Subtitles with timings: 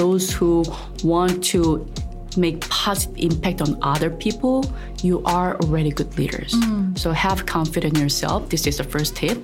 [0.00, 0.64] those who
[1.02, 1.86] want to
[2.36, 4.64] make positive impact on other people,
[5.02, 6.54] you are already good leaders.
[6.94, 8.48] So have confidence in yourself.
[8.50, 9.38] This is the first tip.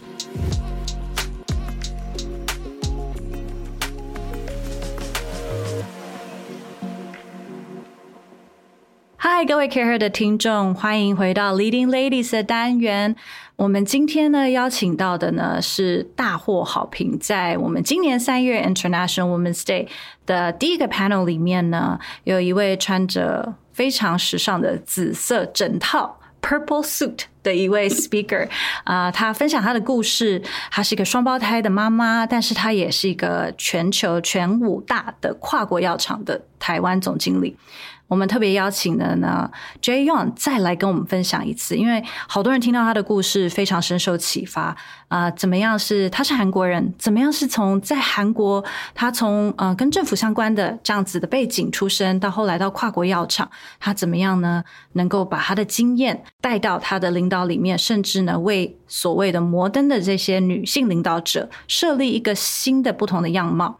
[9.17, 13.17] 嗨，各位 Care 的听众，欢迎回到 Leading Ladies 的单元。
[13.58, 19.88] 我们今天呢邀请到的呢是大获好评，在我们今年三月 International Women's Day
[20.27, 28.47] 的第一个 panel 里面呢，有一位穿着非常时尚的紫色整套 purple suit 的一位 speaker
[28.83, 30.39] 啊、 她分享她的故事。
[30.69, 37.58] 她是一个双胞胎的妈妈，但是她也是一个全球全五大的跨国药厂的台湾总经理。
[38.07, 39.49] 我们特别邀请的呢
[39.81, 44.75] ，Jay Young 再来跟我们分享一次，因为好多人听到他的故事非常深受启发
[45.09, 48.63] 啊、怎么样是他是韩国人，怎么样是从在韩国
[48.94, 54.63] 他从呃跟政府相关的这样子的背景出身，到后来到跨国药厂，他怎么样呢？
[54.94, 63.80] 能够把他的经验带到他的领导里面，甚至呢为所谓的摩登的这些女性领导者设立一个新的不同的样貌。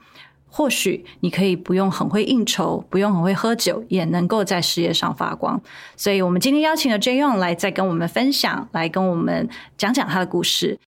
[0.58, 5.62] 或许你可以不用很会应酬不用很会喝酒也能够在事业上发光。
[5.96, 10.80] 所以我们今天邀请了 jayon 来再跟我们分享来跟我们讲讲他的故事。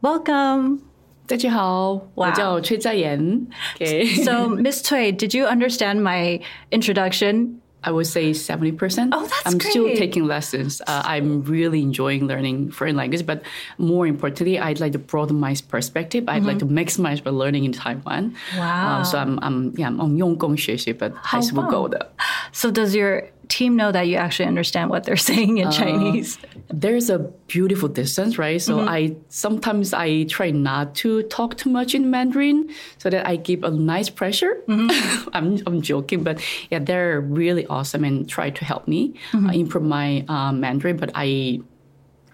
[0.00, 0.78] Welcome
[1.26, 3.48] 大家好我叫崔在妍。
[3.74, 6.40] Ok so miss twey did you understand my
[6.70, 7.56] introduction?
[7.83, 9.09] I would say 70%.
[9.11, 9.97] Oh, that's I'm still great.
[9.97, 10.81] taking lessons.
[10.85, 13.41] Uh, I'm really enjoying learning foreign language, but
[13.79, 16.25] more importantly, I'd like to broaden my perspective.
[16.27, 18.31] I'd like to maximize my learning in Taiwan.
[18.31, 18.59] Mm-hmm.
[18.59, 18.99] Wow.
[18.99, 22.11] Uh, so I'm, I'm, yeah, I'm 用功学习, but 还是不够的.
[22.56, 26.38] So, does your team know that you actually understand what they're saying in Chinese?
[26.72, 27.18] There's a
[27.54, 28.60] beautiful distance, right?
[28.60, 28.88] So Mm-hmm.
[28.98, 32.58] I sometimes I try not to talk too much in Mandarin
[32.98, 34.52] so that I give a nice pressure.
[34.66, 35.28] Mm-hmm.
[35.36, 36.36] I'm, I'm joking, but
[36.72, 39.46] yeah, they're really awesome and try to help me Mm-hmm.
[39.48, 40.96] uh, improve my uh, Mandarin.
[40.96, 41.60] But I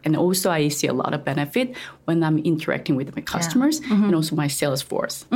[0.04, 4.04] and also I see a lot of benefit when I'm interacting with my customers Mm-hmm.
[4.06, 5.26] and also my sales force.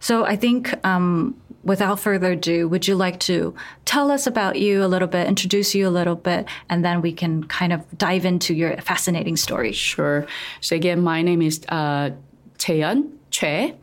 [0.00, 3.54] So I think, um, without further ado, would you like to
[3.84, 7.12] tell us about you a little bit, introduce you a little bit, and then we
[7.12, 9.72] can kind of dive into your fascinating story?
[9.72, 10.26] Sure.
[10.60, 12.10] So again, my name is uh,
[12.58, 13.74] Jae Yeon Choi.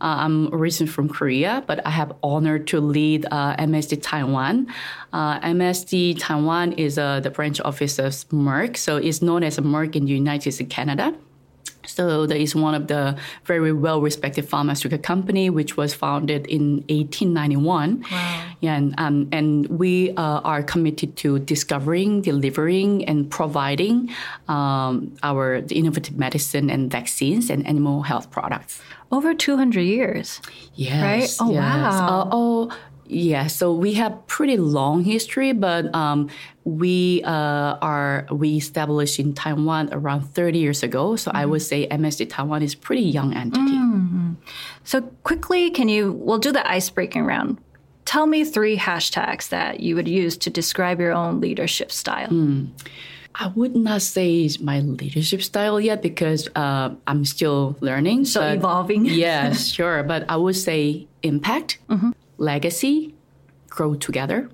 [0.00, 4.66] Uh, I'm originally from Korea, but I have honor to lead uh, MSD Taiwan.
[5.12, 9.62] Uh, MSD Taiwan is uh, the branch office of Merck, so it's known as a
[9.62, 11.14] Merck in the United States and Canada.
[11.96, 18.04] So that is one of the very well-respected pharmaceutical company, which was founded in 1891.
[18.60, 24.10] Yeah, and, um, and we uh, are committed to discovering, delivering, and providing
[24.46, 28.82] um, our the innovative medicine and vaccines and animal health products.
[29.10, 30.42] Over 200 years.
[30.74, 31.02] Yes.
[31.02, 31.36] Right?
[31.40, 31.62] Oh, yes.
[31.62, 32.08] wow.
[32.08, 32.76] Uh, oh,
[33.08, 33.46] yeah.
[33.46, 36.28] So we have pretty long history, but um,
[36.64, 41.16] we uh, are we established in Taiwan around 30 years ago.
[41.16, 43.78] So I would say MSD Taiwan is pretty young entity.
[44.84, 47.58] So quickly, can you, we'll do the ice breaking round.
[48.04, 52.28] Tell me three hashtags that you would use to describe your own leadership style.
[53.38, 58.24] I would not say it's my leadership style yet because uh, I'm still learning.
[58.24, 59.04] So evolving.
[59.04, 60.02] yeah, sure.
[60.04, 61.78] But I would say impact,
[62.38, 63.14] legacy,
[63.68, 64.48] grow together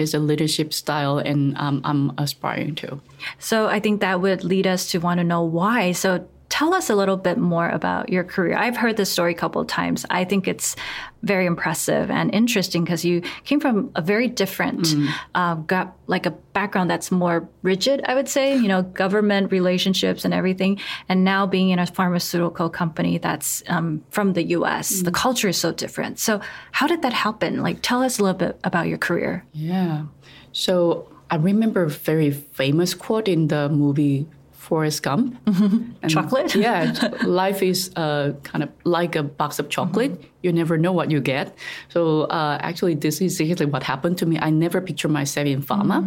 [0.00, 3.00] is a leadership style, and um, I'm aspiring to.
[3.38, 5.92] So I think that would lead us to want to know why.
[5.92, 8.56] So tell us a little bit more about your career.
[8.56, 10.06] I've heard this story a couple of times.
[10.10, 10.76] I think it's
[11.22, 14.94] very impressive and interesting because you came from a very different,
[15.34, 20.24] uh, got like a background that's more rigid, I would say, you know, government relationships
[20.24, 20.78] and everything.
[21.08, 25.56] And now being in a pharmaceutical company that's um, from the US, the culture is
[25.56, 26.18] so different.
[26.18, 26.40] So
[26.70, 27.62] how did that happen?
[27.62, 29.44] Like, tell us a little bit about your career.
[29.52, 30.04] Yeah.
[30.52, 34.28] So I remember a very famous quote in the movie
[34.66, 35.38] Forrest Gump.
[35.46, 36.54] And Chocolate?
[36.66, 36.92] yeah,
[37.24, 40.12] life is uh, kind of like a box of chocolate.
[40.42, 41.54] You never know what you get.
[41.88, 44.38] So uh, actually, this is exactly what happened to me.
[44.38, 45.98] I never pictured myself in pharma.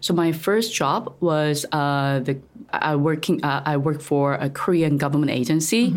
[0.00, 2.38] So my first job was uh, the
[2.70, 5.94] I working uh, I worked for a Korean government agency.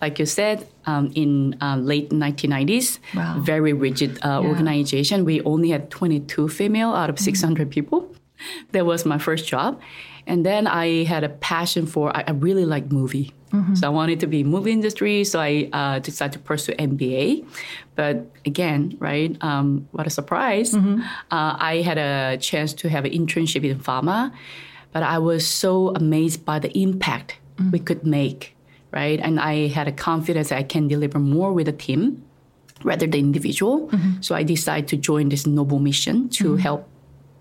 [0.00, 3.36] Like you said, um, in uh, late 1990s, Wow.
[3.44, 5.24] very rigid uh, organization.
[5.28, 8.08] We only had 22 female out of 600 people.
[8.72, 9.76] That was my first job.
[10.26, 13.32] And then I had a passion for, I, I really like movie.
[13.74, 15.24] So I wanted to be movie industry.
[15.24, 17.44] So I uh, decided to pursue MBA.
[17.96, 20.72] But again, right, um, what a surprise.
[20.74, 24.30] Uh, I had a chance to have an internship in pharma.
[24.92, 27.38] But I was so amazed by the impact
[27.72, 28.54] we could make,
[28.92, 29.18] right?
[29.20, 32.22] And I had a confidence that I can deliver more with a team
[32.84, 33.90] rather than individual.
[34.20, 36.88] So I decided to join this noble mission to help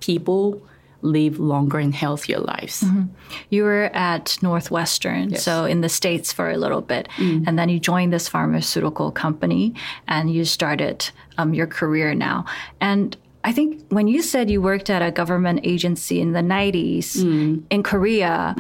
[0.02, 0.62] people
[1.02, 2.84] live longer and healthier lives.
[3.50, 7.08] You were at Northwestern, so in the States for a little bit.
[7.48, 9.74] And then you joined this pharmaceutical company
[10.08, 12.46] and you started um, your career now.
[12.82, 17.16] And I think when you said you worked at a government agency in the 90s
[17.70, 18.54] in Korea,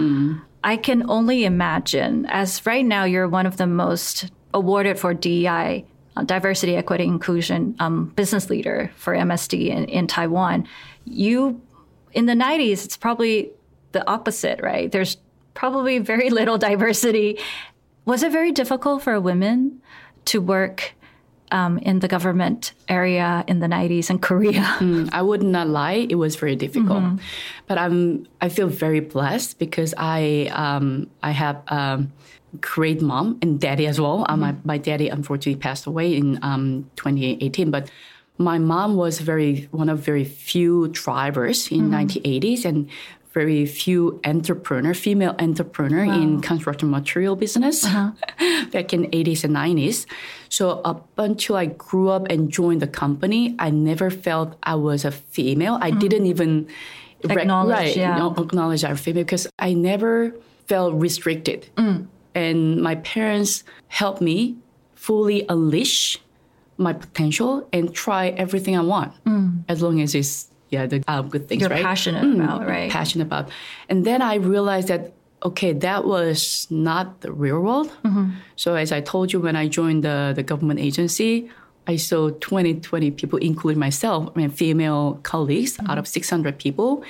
[0.64, 5.86] I can only imagine, as right now you're one of the most awarded for DEI,
[6.18, 10.68] uh, diversity, equity, inclusion um, business leader for MSD in, in Taiwan.
[11.06, 11.62] You,
[12.14, 13.52] in the 90s, it's probably
[13.92, 14.92] the opposite, right?
[14.92, 15.18] There's
[15.54, 17.38] probably very little diversity.
[18.06, 19.82] Was it very difficult for women
[20.26, 20.94] to work
[21.52, 24.78] um, in the government area in the 90s in Korea?
[25.12, 27.20] I would not lie; it was very difficult.
[27.68, 32.12] But I'm I feel very blessed because I um, I have um,
[32.62, 34.26] great mom and daddy as well.
[34.30, 37.90] Uh, my my daddy unfortunately passed away in um, 2018, but
[38.40, 42.24] my mom was very one of very few drivers in mm-hmm.
[42.24, 42.90] 1980s and
[43.34, 48.12] very few entrepreneur, female entrepreneur in construction material business uh-huh.
[48.72, 50.08] back in 80s and 90s.
[50.50, 55.06] So up until I grew up and joined the company, I never felt I was
[55.06, 55.78] a female.
[55.80, 56.00] I mm-hmm.
[56.00, 56.68] didn't even
[57.24, 58.18] rec- Acknowledge, right, yeah.
[58.18, 60.34] know, acknowledge I'm female because I never
[60.68, 61.70] felt restricted.
[61.76, 62.08] Mm.
[62.34, 64.58] And my parents helped me
[64.96, 66.18] fully unleash
[66.80, 69.12] my potential and try everything I want,
[69.68, 71.62] as long as it's yeah the uh, good things.
[71.62, 71.84] You're right?
[71.84, 72.90] passionate about, right?
[72.92, 73.50] passionate about.
[73.90, 77.88] And then I realized that okay, that was not the real world.
[78.04, 78.32] Mm-hmm.
[78.58, 81.50] So as I told you when I joined the, the government agency,
[81.88, 85.90] I saw 20, 20 people, including myself, I mean, female colleagues Mm-hmm.
[85.92, 87.04] out of 600 people.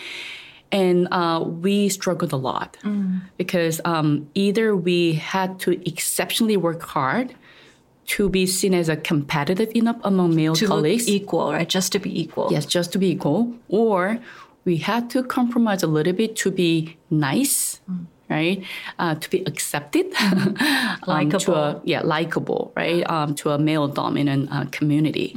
[0.72, 3.22] And uh, we struggled a lot Mm.
[3.38, 7.34] because um, either we had to exceptionally work hard
[8.10, 11.08] to be seen as a competitive enough among male to colleagues.
[11.08, 11.70] equal, right?
[11.70, 12.48] Just to be equal.
[12.52, 13.54] Yes, just to be equal.
[13.68, 14.20] Or
[14.66, 17.80] we had to compromise a little bit to be nice,
[18.30, 18.64] right?
[18.98, 21.54] Uh, to be accepted, um, to Likeable.
[21.56, 23.08] a, yeah, likable, right?
[23.10, 25.36] Um, to a male dominant uh, community.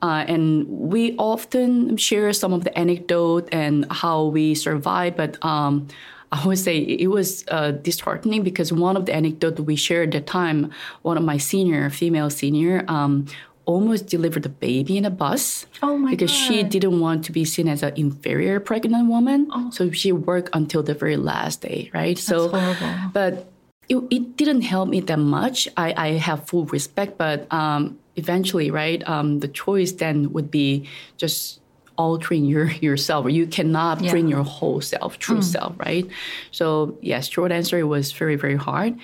[0.00, 5.88] Uh, and we often share some of the anecdote and how we survive, but um,
[6.30, 10.26] I would say it was uh, disheartening because one of the anecdotes we shared at
[10.26, 10.70] the time,
[11.02, 13.26] one of my senior, female senior, um,
[13.64, 15.66] almost delivered a baby in a bus.
[15.82, 19.50] Oh my Because she didn't want to be seen as an inferior pregnant woman.
[19.72, 22.16] So she worked until the very last day, right?
[22.18, 23.10] so, horrible.
[23.12, 23.52] but
[23.88, 25.68] it, it didn't help me that much.
[25.76, 30.88] I, I have full respect, but um, eventually, right, um, the choice then would be
[31.16, 31.60] just
[31.98, 33.26] altering your yourself.
[33.30, 34.12] You cannot Yeah.
[34.12, 36.06] bring your whole self, true self, right?
[36.52, 38.94] So yes, short answer, it was very, very hard.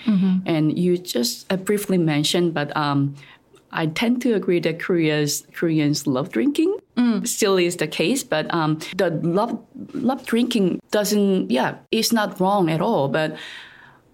[0.47, 3.15] And you just uh, briefly mentioned, but um,
[3.73, 6.79] I tend to agree that Korea's Koreans love drinking.
[7.25, 9.59] Still is the case, but um, the love
[9.95, 11.51] love drinking doesn't.
[11.51, 13.09] Yeah, it's not wrong at all.
[13.09, 13.37] But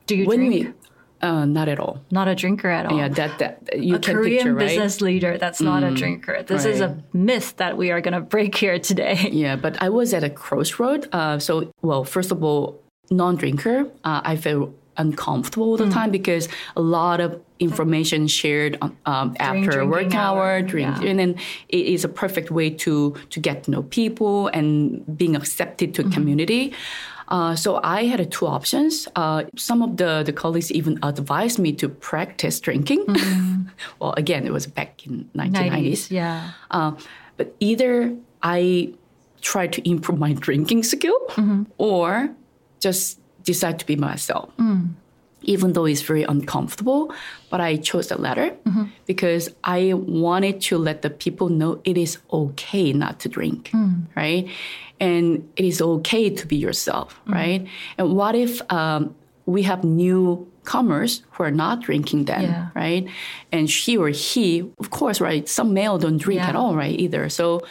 [0.07, 0.55] Do you when drink?
[0.67, 0.73] we,
[1.23, 2.01] uh, not at all.
[2.11, 2.97] not a drinker at all.
[2.99, 4.65] Yeah, that that you a can Korean picture, right?
[4.65, 6.43] Mm, business leader that's not a drinker.
[6.43, 9.17] This is a myth that we are going to break here today.
[9.33, 11.09] Yeah, but I was at a crossroad.
[11.13, 12.81] Uh, so, well, first of all,
[13.11, 15.93] non-drinker, uh, I felt uncomfortable all the Mm.
[15.93, 21.09] time because a lot of information shared um, after drinking work hour, drink, yeah.
[21.11, 21.35] and then
[21.69, 24.67] it is a perfect way to to get to know people and
[25.17, 26.09] being accepted Mm-hmm.
[26.11, 26.73] to community.
[27.31, 29.07] Uh, so I had two options.
[29.15, 33.07] Uh, some of the, the colleagues even advised me to practice drinking.
[34.01, 35.71] well, again, it was back in 1990s.
[35.71, 36.51] 90s, yeah.
[36.71, 36.93] Uh,
[37.37, 38.93] but either I
[39.43, 41.17] try to improve my drinking skill
[41.79, 42.31] or
[42.81, 44.51] just decide to be myself.
[45.43, 47.15] Even though it's very uncomfortable,
[47.49, 48.55] but I chose the latter
[49.07, 53.71] because I wanted to let the people know it is okay not to drink,
[54.15, 54.47] right?
[55.01, 57.67] And it is okay to be yourself, right?
[57.97, 59.15] And what if um,
[59.47, 62.69] we have newcomers who are not drinking then, Yeah.
[62.75, 63.07] right?
[63.53, 65.49] And she or he, of course, right?
[65.49, 66.49] Some male don't drink Yeah.
[66.51, 66.99] at all, right?
[66.99, 67.29] Either.
[67.29, 67.63] So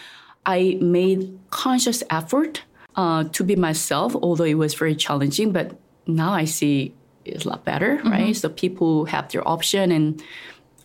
[0.45, 2.63] I made conscious effort
[2.95, 5.51] uh, to be myself, although it was very challenging.
[5.51, 6.93] But now I see
[7.25, 8.09] it's a lot better, Mm-hmm.
[8.11, 8.35] right?
[8.35, 10.21] So people have their option, and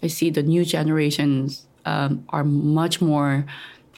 [0.03, 3.47] I see the new generations um, are much more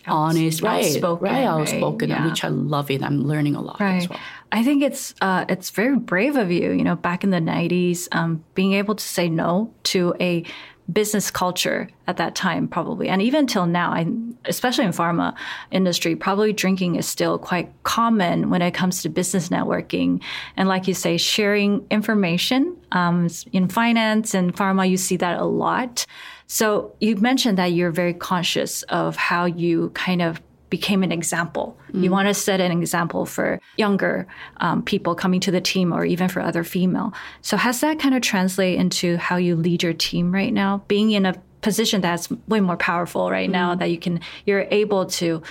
[0.08, 0.84] honest, right?
[0.84, 1.44] outspoken, right, right?
[1.46, 2.24] outspoken, Yeah.
[2.28, 3.02] which I love it.
[3.02, 3.96] I'm learning a lot Right.
[4.02, 4.18] as well.
[4.52, 6.70] I think it's uh, it's very brave of you.
[6.72, 10.44] You know, back in the '90s, um, being able to say no to a
[10.92, 14.06] business culture at that time, probably, and even till now, I,
[14.44, 15.34] especially in pharma
[15.72, 20.22] industry, probably drinking is still quite common when it comes to business networking.
[20.56, 25.44] And like you say, sharing information um, in finance and pharma, you see that a
[25.44, 26.06] lot.
[26.46, 31.78] So you mentioned that you're very conscious of how you kind of became an example.
[31.92, 32.04] Mm.
[32.04, 34.26] You want to set an example for younger
[34.58, 37.12] um, people coming to the team or even for other female.
[37.42, 40.82] So has that kind of translate into how you lead your team right now?
[40.88, 43.52] Being in a position that's way more powerful right mm.
[43.52, 45.42] now that you can you're able to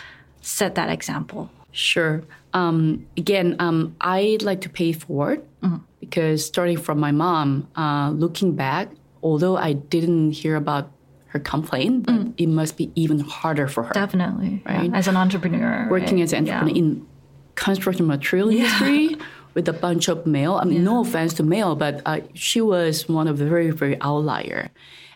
[0.41, 1.49] set that example.
[1.71, 2.23] Sure.
[2.53, 5.81] Um, again, um, I like to pay forward mm.
[5.99, 8.89] because starting from my mom, uh, looking back,
[9.25, 10.91] although I didn't hear about
[11.33, 12.33] her complaint, but mm.
[12.37, 13.93] it must be even harder for her.
[13.93, 14.89] Definitely, right?
[14.89, 14.97] Yeah.
[14.97, 16.23] As an entrepreneur, working right?
[16.23, 16.81] as an entrepreneur yeah.
[16.81, 17.07] in
[17.55, 18.63] construction material yeah.
[18.63, 19.17] industry
[19.55, 20.55] with a bunch of male.
[20.55, 23.99] I mean, no offense to male, but uh, she was one of the very, very
[23.99, 24.69] outlier.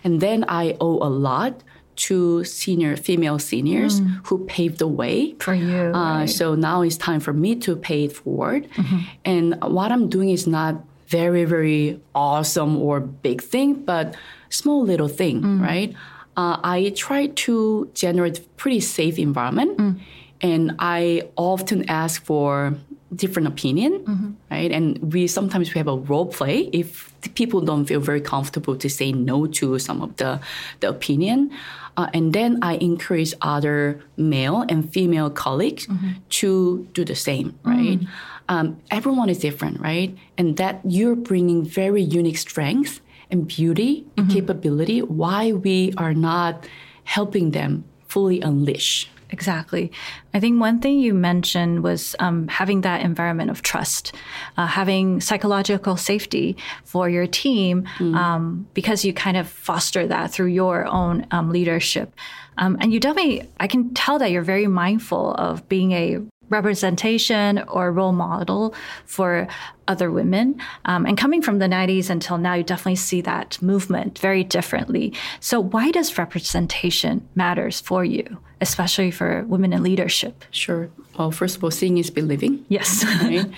[0.04, 1.64] And then I owe a lot
[2.08, 4.26] to senior female seniors mm.
[4.28, 5.92] who paved the way for you.
[5.94, 6.30] Uh, right.
[6.30, 8.70] So now it's time for me to pay it forward.
[8.72, 9.00] Mm-hmm.
[9.26, 10.76] And what I'm doing is not
[11.10, 14.16] very, very awesome or big thing, but
[14.50, 15.62] small little thing, mm.
[15.62, 15.94] right?
[16.38, 20.00] Uh, I try to generate pretty safe environment, mm.
[20.42, 22.76] and I often ask for
[23.16, 24.32] different opinion, mm-hmm.
[24.52, 24.72] right?
[24.72, 28.90] And we sometimes we have a role play if people don't feel very comfortable to
[28.90, 30.40] say no to some of the
[30.80, 31.52] the opinion.
[31.98, 36.12] Uh, and then I encourage other male and female colleagues mm-hmm.
[36.40, 38.00] to do the same, right?
[38.00, 38.08] Mm.
[38.50, 40.18] Um, everyone is different, right?
[40.38, 43.00] And that you're bringing very unique strengths
[43.32, 44.36] and beauty and mm-hmm.
[44.36, 46.68] capability why we are not
[47.06, 49.92] helping them fully unleash Exactly.
[50.34, 54.14] I think one thing you mentioned was um, having that environment of trust,
[54.58, 58.16] uh, having psychological safety for your team, mm.
[58.16, 62.14] um, because you kind of foster that through your own um, leadership.
[62.58, 67.60] Um, and you definitely, I can tell that you're very mindful of being a representation
[67.68, 68.74] or role model
[69.06, 69.48] for
[69.88, 70.62] other women.
[70.86, 75.14] Um, and coming from the 90s until now, you definitely see that movement very differently.
[75.40, 80.46] So why does representation matters for you, especially for women in leadership?
[80.52, 80.90] Sure.
[81.18, 82.66] Well, first of all, seeing is believing.
[82.70, 83.04] Yes.
[83.24, 83.50] Right?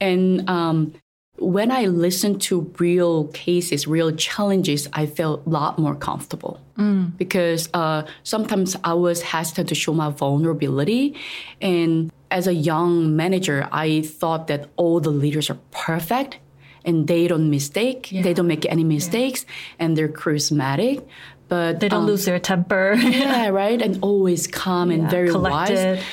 [0.00, 0.94] and um,
[1.40, 7.16] when I listen to real cases, real challenges, I felt a lot more comfortable mm.
[7.16, 11.16] because uh, sometimes I was hesitant to show my vulnerability.
[11.60, 16.38] And as a young manager, I thought that all the leaders are perfect
[16.84, 18.22] and they don't mistake, yeah.
[18.22, 19.84] they don't make any mistakes, yeah.
[19.84, 21.06] and they're charismatic.
[21.48, 22.94] But they don't um, lose their temper.
[22.98, 25.96] yeah, right, and always calm yeah, and very collected.
[25.96, 26.04] wise.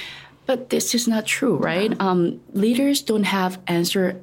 [0.47, 1.93] But this is not true, right?
[2.01, 4.19] Um, leaders don't have answer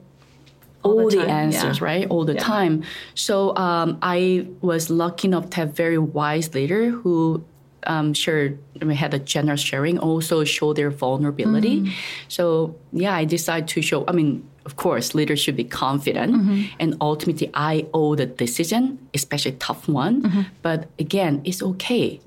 [0.83, 1.85] all, all the, the, answers, yeah.
[1.85, 2.09] right?
[2.09, 2.41] All the yeah.
[2.41, 2.83] time.
[3.15, 7.45] So um, I was lucky enough to have very wise leader who
[7.87, 11.81] um, shared, I mean, had a generous sharing, also show their vulnerability.
[11.81, 11.93] Mm-hmm.
[12.29, 14.05] So yeah, I decided to show.
[14.07, 16.63] I mean, of course, leaders should be confident, mm-hmm.
[16.79, 20.23] and ultimately, I owe the decision, especially tough one.
[20.23, 20.43] Mm-hmm.
[20.63, 22.21] But again, it's okay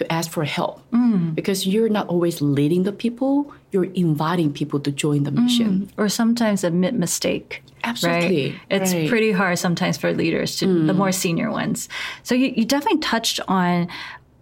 [0.00, 1.34] to ask for help mm.
[1.34, 5.90] because you're not always leading the people you're inviting people to join the mission mm.
[5.98, 8.60] or sometimes admit mistake absolutely right?
[8.70, 9.08] it's right.
[9.08, 10.86] pretty hard sometimes for leaders to mm.
[10.86, 11.88] the more senior ones
[12.22, 13.86] so you, you definitely touched on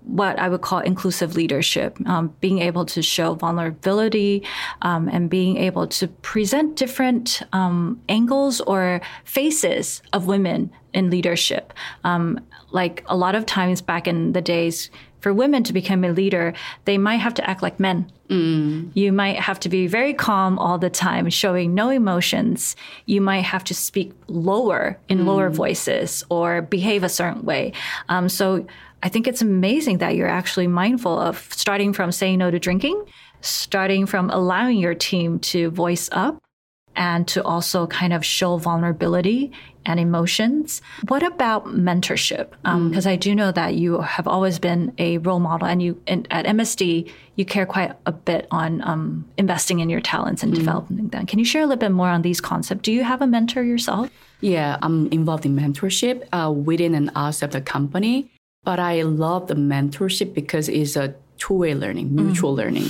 [0.08, 4.42] what I would call inclusive leadership, um, being able to show vulnerability
[4.82, 11.74] um, and being able to present different um, angles or faces of women in leadership.
[12.04, 16.12] Um, like a lot of times back in the days, for women to become a
[16.12, 18.10] leader, they might have to act like men.
[18.28, 18.90] Mm.
[18.94, 22.76] You might have to be very calm all the time, showing no emotions.
[23.06, 25.26] You might have to speak lower in mm.
[25.26, 27.72] lower voices or behave a certain way.
[28.08, 28.66] Um, so
[29.02, 33.04] I think it's amazing that you're actually mindful of starting from saying no to drinking,
[33.40, 36.42] starting from allowing your team to voice up
[36.96, 39.52] and to also kind of show vulnerability
[39.86, 40.82] and emotions.
[41.06, 42.50] What about mentorship?
[42.50, 43.06] Because um, mm.
[43.06, 46.44] I do know that you have always been a role model, and you in, at
[46.44, 50.56] MSD you care quite a bit on um, investing in your talents and mm.
[50.56, 51.24] developing them.
[51.24, 52.82] Can you share a little bit more on these concepts?
[52.82, 54.10] Do you have a mentor yourself?
[54.40, 58.30] Yeah, I'm involved in mentorship uh, within and outside of the company.
[58.68, 62.58] But I love the mentorship because it's a two-way learning, mutual mm.
[62.58, 62.88] learning.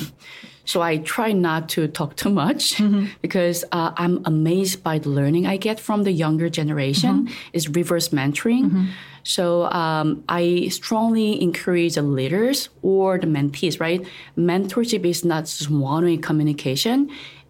[0.64, 3.06] So I try not to talk too much mm-hmm.
[3.23, 7.26] because uh, I'm amazed by the learning I get from the younger generation.
[7.26, 7.52] Mm-hmm.
[7.52, 8.64] Is reverse mentoring.
[8.64, 8.87] Mm-hmm.
[9.23, 13.78] So um, I strongly encourage the leaders or the mentees.
[13.78, 14.04] Right,
[14.37, 17.08] mentorship is not just one-way communication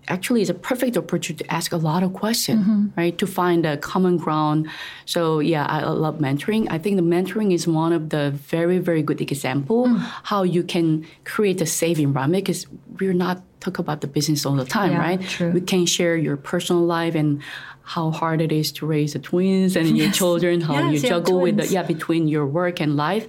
[0.08, 2.86] actually is a perfect opportunity to ask a lot of questions, mm-hmm.
[2.96, 3.16] right?
[3.18, 4.68] To find a common ground.
[5.04, 6.66] So yeah, I love mentoring.
[6.70, 9.98] I think the mentoring is one of the very, very good example mm.
[10.24, 12.66] how you can create a safe environment because
[12.98, 15.20] we're not talk about the business all the time, yeah, right?
[15.20, 15.50] True.
[15.50, 17.42] We can share your personal life and
[17.82, 19.96] how hard it is to raise the twins and yes.
[19.96, 23.26] your children, how yes, you juggle with the yeah between your work and life.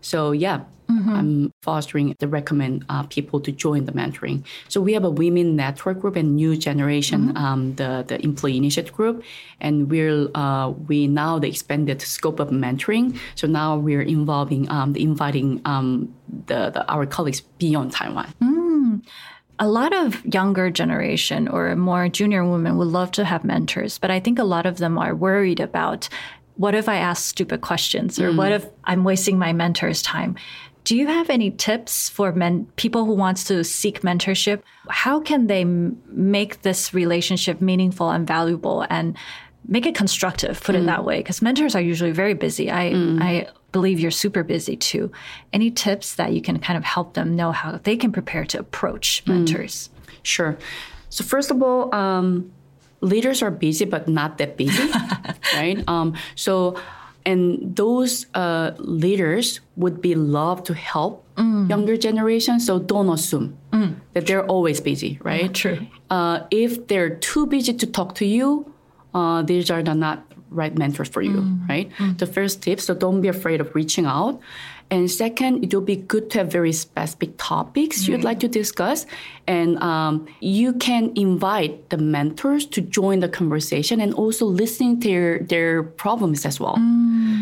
[0.00, 4.44] So yeah, I'm fostering the recommend uh, people to join the mentoring.
[4.68, 8.94] So we have a women network group and new generation, um, the the employee initiative
[8.94, 9.22] group,
[9.60, 13.18] and we're uh, we now the expanded scope of mentoring.
[13.34, 16.14] So now we're involving um, the inviting um,
[16.46, 18.32] the, the our colleagues beyond Taiwan.
[19.62, 24.10] a lot of younger generation or more junior women would love to have mentors, but
[24.10, 26.08] I think a lot of them are worried about
[26.56, 30.36] what if I ask stupid questions or what if I'm wasting my mentor's time?
[30.84, 34.62] Do you have any tips for men, people who wants to seek mentorship?
[34.88, 39.16] How can they m- make this relationship meaningful and valuable and
[39.68, 40.60] make it constructive?
[40.62, 42.70] Put it that way, because mentors are usually very busy.
[42.70, 45.12] I I believe you're super busy too.
[45.52, 48.58] Any tips that you can kind of help them know how they can prepare to
[48.58, 49.90] approach mentors?
[50.22, 50.56] Sure.
[51.10, 52.50] So first of all, um,
[53.00, 54.90] leaders are busy, but not that busy,
[55.54, 55.82] right?
[55.88, 56.76] Um, so,
[57.26, 61.24] and those uh, leaders would be love to help
[61.68, 62.60] younger generation.
[62.60, 63.56] So don't assume
[64.12, 65.52] that they're always busy, right?
[65.54, 65.86] True.
[66.10, 68.70] Uh, if they're too busy to talk to you,
[69.14, 71.90] uh, these are the not right mentors for you, right?
[72.18, 74.40] The first tip, so don't be afraid of reaching out.
[74.90, 79.06] And second, it will be good to have very specific topics you'd like to discuss.
[79.46, 85.08] And um, you can invite the mentors to join the conversation and also listening to
[85.08, 86.76] their, their problems as well.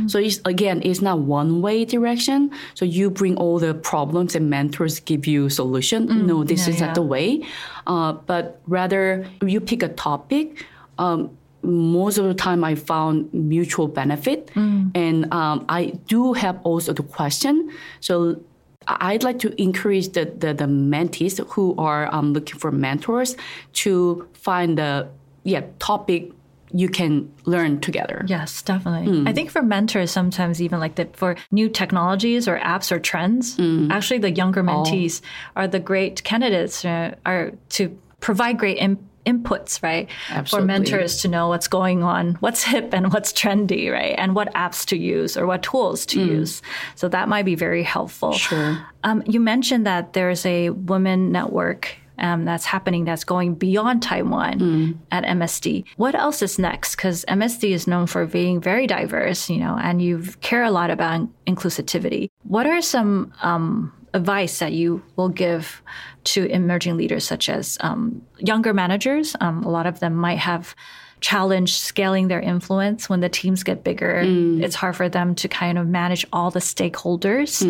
[0.08, 2.50] So it's, again, it's not one way direction.
[2.74, 6.26] So you bring all the problems and mentors give you solution.
[6.26, 6.86] no, this yeah, is yeah.
[6.86, 7.46] not the way.
[7.86, 10.66] Uh, but rather you pick a topic.
[10.98, 14.50] Um, most of the time I found mutual benefit.
[14.54, 17.70] And um, I do have also the question.
[18.00, 18.40] So
[18.86, 23.36] I'd like to encourage the, the, the mentees who are um, looking for mentors
[23.74, 25.08] to find the
[25.44, 26.32] yeah topic
[26.72, 28.24] you can learn together.
[28.28, 29.26] Yes, definitely.
[29.26, 33.58] I think for mentors, sometimes even like that for new technologies or apps or trends,
[33.90, 35.22] actually the younger mentees
[35.56, 37.88] are the great candidates uh, are to
[38.20, 40.08] provide great im- inputs, right?
[40.50, 44.14] For mentors to know what's going on, what's hip and what's trendy, right?
[44.16, 46.62] And what apps to use or what tools to use.
[46.94, 48.32] So that might be very helpful.
[48.32, 48.78] Sure.
[49.04, 55.00] Um, you mentioned that there's a women network um, that's happening that's going beyond Taiwan
[55.12, 55.84] at MSD.
[55.96, 56.96] What else is next?
[56.96, 60.90] Because MSD is known for being very diverse, you know, and you care a lot
[60.90, 62.30] about inclusivity.
[62.42, 65.82] What are some um, advice that you will give
[66.24, 69.36] to emerging leaders, such as um, younger managers?
[69.40, 70.74] Um, a lot of them might have
[71.20, 74.22] challenge scaling their influence when the teams get bigger.
[74.62, 77.62] It's hard for them to kind of manage all the stakeholders.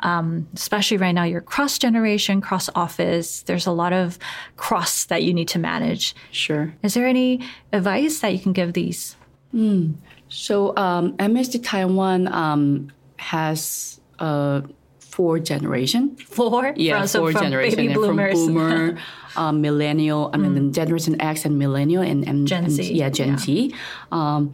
[0.00, 3.42] Um, especially right now, you're cross generation, cross office.
[3.42, 4.18] There's a lot of
[4.56, 6.14] cross that you need to manage.
[6.30, 6.72] Sure.
[6.82, 7.40] Is there any
[7.72, 9.16] advice that you can give these?
[10.28, 14.62] So um, MSD Taiwan um, has uh,
[15.12, 16.16] four generation.
[16.16, 16.72] Four?
[16.74, 18.32] Yeah, From- so four from generation baby and boomers.
[18.32, 18.98] from boomer,
[19.36, 23.10] um, millennial, I mean then Generation X and millennial and, and Gen and- Z, yeah,
[23.10, 23.36] Gen yeah.
[23.36, 23.74] Z.
[24.10, 24.52] Um,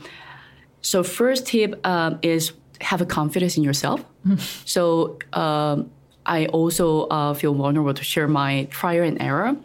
[0.83, 4.05] so first tip um, is have a confidence in yourself.
[4.65, 5.91] so um,
[6.27, 9.57] I also uh, feel vulnerable to share my trial and error.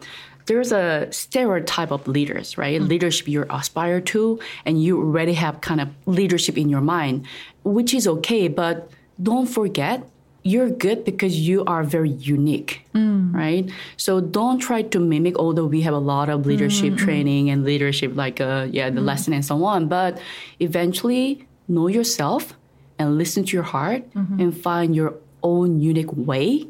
[0.46, 2.80] There's a stereotype of leaders, right?
[2.80, 7.26] Leadership you aspire to, and you already have kind of leadership in your mind,
[7.64, 8.48] which is okay.
[8.48, 8.90] But
[9.22, 10.06] don't forget,
[10.46, 13.64] you're good because you are very unique, right?
[13.96, 15.36] So don't try to mimic.
[15.38, 19.32] Although we have a lot of leadership training and leadership, like uh, yeah, the lesson
[19.32, 19.88] and so on.
[19.88, 20.20] But
[20.60, 22.54] eventually, know yourself
[22.98, 26.66] and listen to your heart and find your own unique way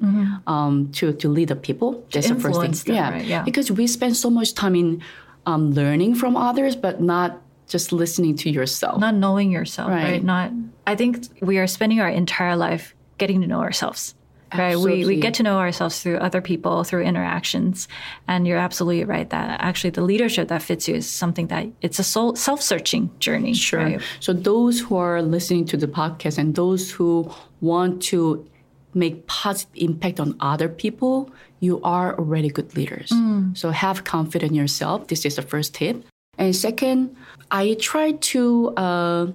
[0.46, 2.04] um, to to lead the people.
[2.12, 2.94] That's the first thing.
[2.94, 3.24] them, right?
[3.24, 3.42] Yeah.
[3.42, 5.02] because we spend so much time in
[5.46, 9.00] um, learning from others, but not just listening to yourself.
[9.00, 10.04] Not knowing yourself, right.
[10.04, 10.24] Right.
[10.24, 10.52] Not.
[10.86, 14.14] I think we are spending our entire life getting to know ourselves.
[14.56, 14.78] Right.
[14.78, 17.88] We, we get to know ourselves through other people, through interactions.
[18.28, 21.98] And you're absolutely right that actually the leadership that fits you is something that it's
[21.98, 23.54] a soul, self-searching journey.
[23.54, 23.80] Sure.
[23.80, 24.00] right?
[24.20, 28.48] So those who are listening to the podcast and those who want to
[28.94, 33.12] make positive impact on other people, you are already good leaders.
[33.54, 35.08] So have confidence in yourself.
[35.08, 36.04] This is the first tip.
[36.38, 37.16] And second,
[37.50, 39.32] I try to uh,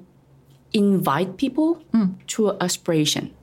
[0.71, 1.83] invite people
[2.27, 3.33] to aspiration.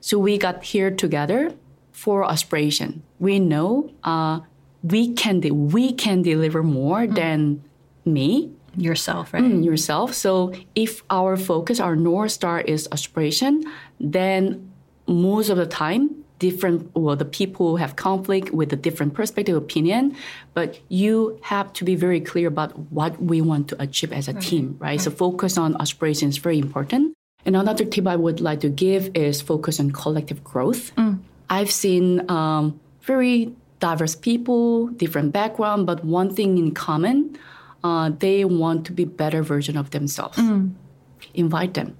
[0.00, 1.52] So we got here together
[1.92, 3.02] for aspiration.
[3.18, 4.40] We know uh,
[4.82, 7.14] we can de- we can deliver more mm.
[7.14, 7.62] than
[8.04, 9.42] me Yourself, right?
[9.42, 10.14] in yourself.
[10.14, 13.64] So if our focus, our north star is aspiration,
[13.98, 14.70] then
[15.06, 20.16] most of the time, different well, the people have conflict with a different perspective, opinion,
[20.54, 24.34] but you have to be very clear about what we want to achieve as a
[24.34, 24.40] mm.
[24.40, 25.00] team, right?
[25.00, 27.14] So focus on aspiration is very important.
[27.46, 30.92] And another tip I would like to give is focus on collective growth.
[31.48, 37.38] I've seen um, very diverse people, different background, but one thing in common,
[37.82, 40.38] uh, they want to be better version of themselves.
[41.34, 41.96] Invite them.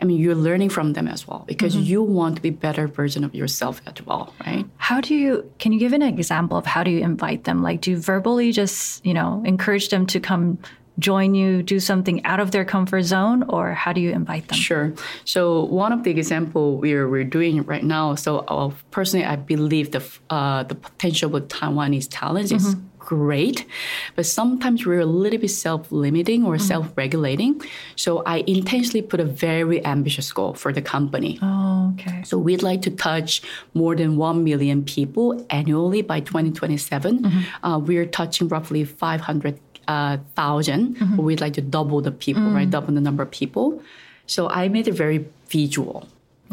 [0.00, 3.22] I mean, you're learning from them as well because you want to be better version
[3.22, 4.64] of yourself as well, right?
[4.78, 7.62] How do you, can you give an example of how do you invite them?
[7.62, 10.56] Like, do you verbally just, you know, encourage them to come
[10.98, 14.58] join you, do something out of their comfort zone, or how do you invite them?
[14.58, 14.92] Sure.
[15.24, 18.14] So one of the example we're we're doing right now.
[18.14, 23.66] So uh, personally, I believe the uh, the potential with Taiwanese talents is great,
[24.14, 27.60] but sometimes we're a little bit self-limiting or self-regulating.
[27.96, 31.38] So I intentionally put a very ambitious goal for the company.
[31.42, 32.22] Oh, okay.
[32.22, 33.42] So we'd like to touch
[33.74, 37.26] more than 1 million people annually by 2027.
[37.62, 39.71] Uh, we're touching roughly 500,000.
[39.92, 40.82] Uh, thousand.
[41.26, 42.70] We'd like to double the people, right?
[42.76, 43.66] Double the number of people.
[44.34, 45.20] So I made it very
[45.52, 46.08] visual.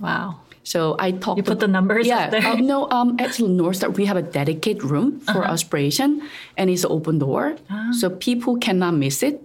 [0.05, 0.27] Wow.
[0.63, 1.37] So I talked.
[1.39, 2.45] You put the numbers yeah, up there?
[2.45, 6.21] um, no, um, actually, North Star, we have a dedicated room for aspiration,
[6.57, 7.55] and it's an open door,
[7.99, 9.41] so people cannot miss it.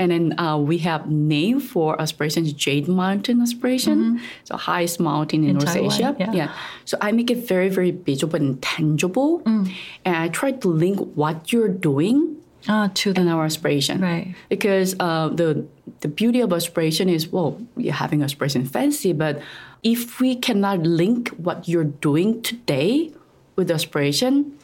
[0.00, 5.50] And then uh, we have name for aspiration, Jade Mountain Aspiration, so highest mountain in,
[5.50, 6.10] In North Taiwan, Asia.
[6.32, 6.50] yeah.
[6.88, 11.52] So I make it very, very visual and tangible, and I try to link what
[11.52, 14.00] you're doing Ah, to the, our aspiration.
[14.00, 14.34] Right.
[14.48, 15.66] Because uh, the
[16.00, 19.40] the beauty of aspiration is well, you're having aspiration fancy, but
[19.82, 23.10] if we cannot link what you're doing today
[23.56, 24.56] with aspiration,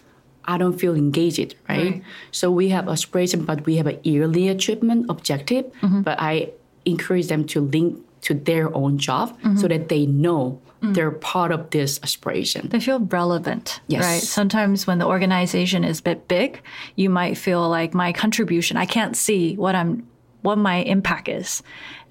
[0.45, 1.93] I don't feel engaged, right?
[1.99, 2.03] Right.
[2.31, 5.67] So we have aspiration, but we have a yearly achievement objective.
[5.83, 6.03] Mm-hmm.
[6.03, 6.51] But I
[6.85, 9.57] encourage them to link to their own job Mm-hmm.
[9.59, 10.95] so that they know Mm.
[10.95, 12.69] they're part of this aspiration.
[12.69, 14.05] they feel relevant, Yes.
[14.05, 14.23] right?
[14.23, 16.61] Sometimes when the organization is a bit big,
[16.95, 20.07] you might feel like my contribution, I can't see what I'm,
[20.43, 21.63] what my impact is.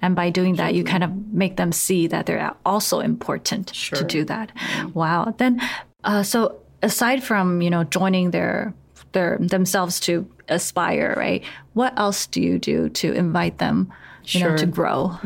[0.02, 4.04] And by doing that, you kind of make them see that they're also important to
[4.04, 4.52] do that.
[4.92, 5.34] Wow.
[5.38, 5.60] Then,
[6.04, 8.74] uh, so aside from, you know, joining their,
[9.12, 11.42] their, themselves to aspire, right?
[11.72, 13.92] What else do you do to invite them,
[14.34, 14.66] you know, to Sure.
[14.66, 15.18] grow?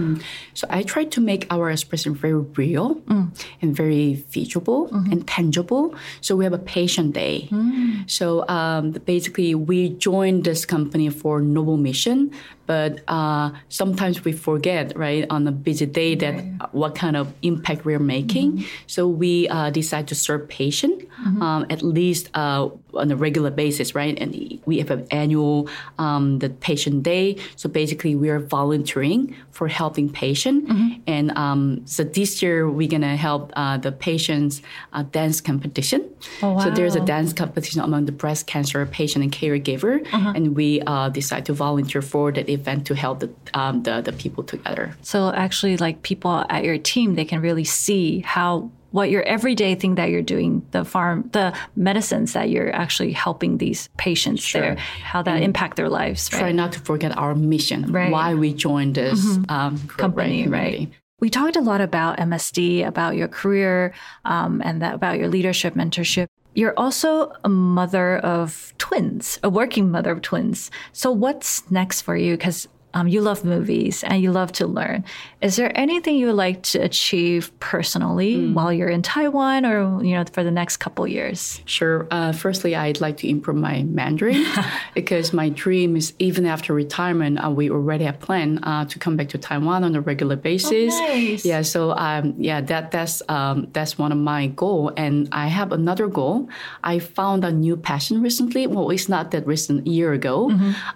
[0.55, 3.27] So I try to make our expression very real Mm.
[3.63, 5.13] and very visible Mm-hmm.
[5.13, 5.95] and tangible.
[6.21, 7.49] So we have a patient day.
[7.51, 8.09] Mm.
[8.11, 12.31] So um, basically, we joined this company for noble mission,
[12.67, 17.33] but uh, sometimes we forget, right, on a busy day that uh, what kind of
[17.43, 18.53] impact we're making.
[18.53, 18.65] Mm-hmm.
[18.87, 21.03] So we uh, decide to serve patient
[21.41, 24.19] um, at least uh, on a regular basis, right?
[24.21, 27.37] And we have an annual um, the patient day.
[27.57, 30.69] So basically, we are volunteering for helping patient.
[30.69, 31.01] Mm-hmm.
[31.07, 36.09] And um, so this year we're gonna help uh, the patients uh, dance competition.
[36.43, 36.65] Oh, wow.
[36.65, 40.33] So there's a dance competition among the breast cancer patient and caregiver, Uh-huh.
[40.35, 44.13] and we uh, decide to volunteer for that event to help the um, the, the
[44.13, 44.95] people together.
[45.03, 49.75] So actually, like people at your team, they can really see how what your everyday
[49.75, 54.77] thing that you're doing, the farm, the medicines that you're actually helping these patients there,
[55.03, 56.29] how that impact their lives.
[56.29, 56.55] Try Right?
[56.55, 58.05] not to forget our mission, Right.
[58.05, 58.13] Mm-hmm.
[58.13, 60.89] why we joined this um, group, Company, right?
[61.21, 63.93] We talked a lot about MSD, about your career,
[64.25, 66.27] um, and that about your leadership mentorship.
[66.55, 70.71] You're also a mother of twins, a working mother of twins.
[70.93, 72.37] So what's next for you?
[72.37, 75.05] Because um, you love movies and you love to learn.
[75.41, 78.55] Is there anything you would like to achieve personally Mm.
[78.55, 81.61] while you're in Taiwan, or you know, for the next couple years?
[81.65, 82.07] Sure.
[82.11, 84.45] Uh, firstly, I'd like to improve my Mandarin
[84.95, 89.17] because my dream is even after retirement, uh, we already have planned uh, to come
[89.17, 90.95] back to Taiwan on a regular basis.
[91.01, 91.45] nice.
[91.45, 91.63] Yeah.
[91.63, 96.07] So um, yeah, that that's um, that's one of my goal, and I have another
[96.09, 96.49] goal.
[96.85, 98.67] I found a new passion recently.
[98.67, 99.87] Well, it's not that recent.
[99.87, 100.51] A year ago,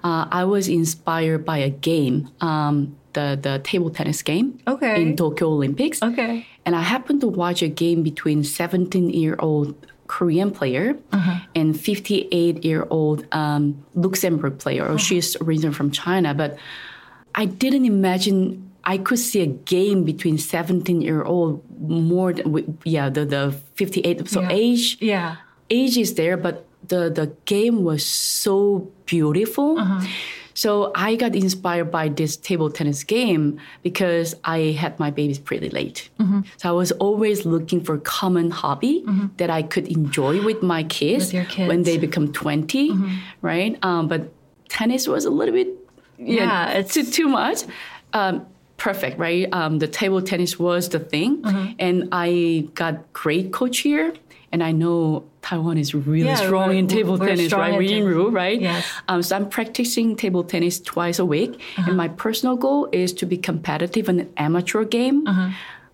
[0.04, 2.16] uh, I was inspired by a game.
[2.51, 2.75] Um,
[3.16, 5.01] the, the table tennis game Okay.
[5.01, 6.03] in Tokyo Olympics.
[6.03, 6.44] Okay.
[6.66, 9.72] And I happened to watch a game between 17 year old
[10.07, 10.94] Korean player
[11.59, 13.62] and 58 year old um,
[13.94, 14.85] Luxembourg player.
[14.92, 14.99] Oh.
[14.99, 16.59] She's originally from China, but
[17.35, 18.38] I didn't imagine
[18.85, 23.42] I could see a game between 17 year old more than, yeah, the, the
[23.81, 24.29] 58.
[24.29, 24.49] So Yeah.
[24.62, 25.37] age, Yeah.
[25.70, 29.75] age is there, but the, the game was so beautiful.
[30.56, 35.68] So I got inspired by this table tennis game because I had my babies pretty
[35.70, 36.08] late.
[36.56, 39.04] So I was always looking for a common hobby
[39.36, 41.68] that I could enjoy with my kids, With kids.
[41.68, 42.92] when they become 20,
[43.42, 43.76] right?
[43.84, 44.32] Um, but
[44.70, 45.68] tennis was a little bit
[46.18, 47.58] Yeah, it's- too, too much.
[48.14, 48.46] Um,
[48.78, 49.46] perfect, right?
[49.52, 51.32] Um, the table tennis was the thing,
[51.78, 54.14] and I got great coach here,
[54.52, 57.78] and I know Taiwan is really Yeah, strong in table tennis, strong right?
[57.78, 58.61] We in Ru, right?
[58.61, 58.85] Yes.
[59.09, 61.85] Um, so I'm practicing table tennis twice a week, Uh-huh.
[61.87, 65.50] and my personal goal is to be competitive in an amateur game Uh-huh.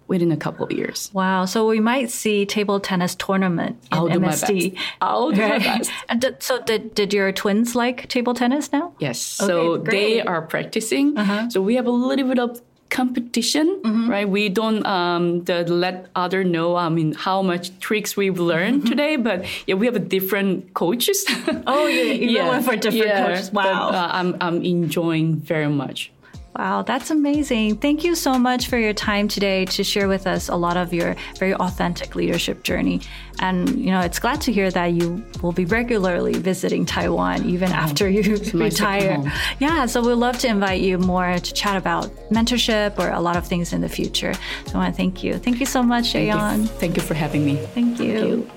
[0.08, 1.10] within a couple of years.
[1.12, 1.44] Wow.
[1.44, 4.72] So we might see table tennis tournament in I'll do my MSD.
[4.72, 4.84] best.
[5.00, 5.90] I'll do my best.
[6.08, 8.92] And did, so did, did your twins like table tennis now?
[9.00, 9.18] Yes.
[9.20, 10.20] so Okay, they great.
[10.20, 10.32] Uh-huh.
[10.32, 11.06] are practicing.
[11.52, 12.60] So we have a little bit of
[12.92, 14.10] competition, Mm-hmm.
[14.10, 14.28] right?
[14.28, 16.76] We don't um, the, let other know.
[16.76, 21.24] I mean, how much tricks we've learned today, but yeah, we have a different coaches.
[21.66, 22.12] Oh, yeah.
[22.12, 23.50] yeah, went for different yeah, coaches.
[23.50, 23.88] but, Wow.
[23.88, 26.11] uh, I'm I'm enjoying very much.
[26.56, 27.76] Wow, that's amazing.
[27.76, 30.92] Thank you so much for your time today to share with us a lot of
[30.92, 33.00] your very authentic leadership journey.
[33.38, 37.70] And, you know, it's glad to hear that you will be regularly visiting Taiwan even
[37.70, 39.14] oh, after you nice retire.
[39.14, 39.32] home.
[39.60, 43.36] Yeah, so we'd love to invite you more to chat about mentorship or a lot
[43.36, 44.34] of things in the future.
[44.66, 45.38] So I want to thank you.
[45.38, 46.68] Thank you so much, Ayan.
[46.68, 47.56] Thank you for having me.
[47.56, 48.12] Thank you.
[48.12, 48.50] you.